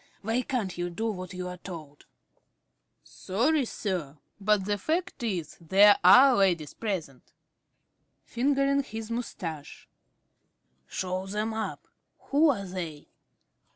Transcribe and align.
Why 0.23 0.41
can't 0.41 0.79
you 0.79 0.89
do 0.89 1.11
what 1.11 1.31
you're 1.31 1.57
told? 1.57 2.07
~Jones.~ 2.07 2.07
Sorry, 3.03 3.65
sir, 3.65 4.17
but 4.39 4.65
the 4.65 4.79
fact 4.79 5.21
is 5.21 5.57
there 5.61 5.95
are 6.03 6.35
ladies 6.35 6.73
present. 6.73 7.21
~Smith~ 7.25 7.35
(fingering 8.25 8.81
his 8.81 9.11
moustache). 9.11 9.87
Show 10.87 11.27
them 11.27 11.53
up. 11.53 11.87
Who 12.31 12.49
are 12.49 12.65
they? 12.65 13.09